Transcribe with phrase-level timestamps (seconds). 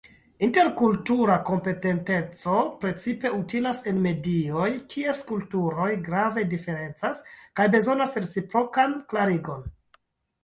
[0.45, 2.53] Interkultura kompetenteco
[2.85, 7.21] precipe utilas en medioj, kies kulturoj grave diferencas
[7.61, 9.63] kaj bezonas reciprokan klarigon.